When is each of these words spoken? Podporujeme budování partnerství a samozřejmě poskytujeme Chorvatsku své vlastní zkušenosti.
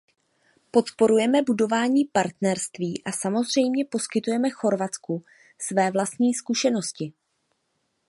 Podporujeme 0.71 1.41
budování 1.41 2.05
partnerství 2.05 3.03
a 3.05 3.11
samozřejmě 3.11 3.85
poskytujeme 3.85 4.49
Chorvatsku 4.49 5.23
své 5.59 5.91
vlastní 5.91 6.33
zkušenosti. 6.33 7.13